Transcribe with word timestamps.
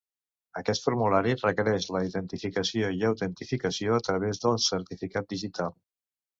Aquest 0.61 0.85
formulari 0.87 1.35
requereix 1.41 1.89
la 1.97 2.01
identificació 2.07 2.91
i 3.01 3.07
autentificació 3.11 4.01
a 4.01 4.07
través 4.11 4.45
de 4.49 4.57
certificat 4.73 5.33
digital. 5.39 5.81